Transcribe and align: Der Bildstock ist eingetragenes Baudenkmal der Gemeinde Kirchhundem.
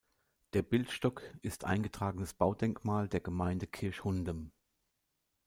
Der 0.53 0.63
Bildstock 0.63 1.21
ist 1.43 1.63
eingetragenes 1.63 2.33
Baudenkmal 2.33 3.07
der 3.07 3.19
Gemeinde 3.19 3.67
Kirchhundem. 3.67 4.51